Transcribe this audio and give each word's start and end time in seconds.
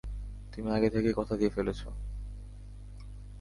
তুমি 0.53 0.69
আগে 0.71 0.89
থেকেই 0.89 1.13
কথা 1.17 1.33
দিয়ে 1.37 1.49
ফেলেছ। 1.49 1.81